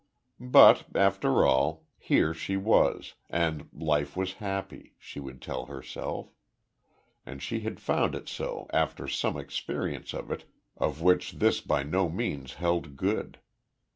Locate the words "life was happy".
3.71-4.95